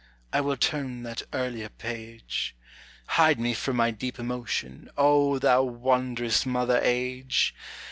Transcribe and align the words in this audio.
I 0.33 0.41
will 0.41 0.57
turn 0.57 1.03
that 1.03 1.21
earlier 1.31 1.69
page. 1.69 2.55
Hide 3.05 3.39
me 3.39 3.53
from 3.53 3.75
my 3.75 3.91
deep 3.91 4.17
emotion, 4.17 4.89
O 4.97 5.37
thou 5.37 5.61
wondrous 5.61 6.43
mother 6.43 6.79
age! 6.81 7.53